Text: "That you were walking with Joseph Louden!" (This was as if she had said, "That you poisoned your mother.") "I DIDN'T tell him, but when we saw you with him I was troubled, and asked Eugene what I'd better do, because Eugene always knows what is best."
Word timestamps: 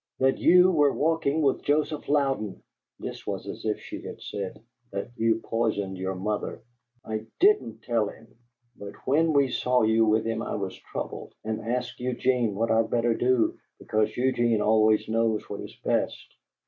"That 0.17 0.39
you 0.39 0.71
were 0.71 0.91
walking 0.91 1.43
with 1.43 1.61
Joseph 1.61 2.09
Louden!" 2.09 2.63
(This 2.97 3.27
was 3.27 3.45
as 3.47 3.65
if 3.65 3.79
she 3.79 4.01
had 4.01 4.19
said, 4.19 4.59
"That 4.89 5.11
you 5.15 5.41
poisoned 5.43 5.95
your 5.95 6.15
mother.") 6.15 6.63
"I 7.05 7.27
DIDN'T 7.39 7.83
tell 7.83 8.07
him, 8.09 8.35
but 8.75 8.95
when 9.05 9.31
we 9.31 9.47
saw 9.49 9.83
you 9.83 10.03
with 10.07 10.25
him 10.25 10.41
I 10.41 10.55
was 10.55 10.75
troubled, 10.75 11.35
and 11.43 11.61
asked 11.61 11.99
Eugene 11.99 12.55
what 12.55 12.71
I'd 12.71 12.89
better 12.89 13.13
do, 13.13 13.59
because 13.77 14.17
Eugene 14.17 14.59
always 14.59 15.07
knows 15.07 15.47
what 15.47 15.61
is 15.61 15.75
best." 15.85 16.33